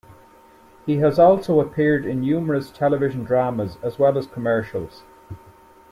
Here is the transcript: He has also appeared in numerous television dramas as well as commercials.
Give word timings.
He 0.87 0.95
has 0.97 1.19
also 1.19 1.59
appeared 1.59 2.07
in 2.07 2.21
numerous 2.21 2.71
television 2.71 3.23
dramas 3.23 3.77
as 3.83 3.99
well 3.99 4.17
as 4.17 4.25
commercials. 4.25 5.03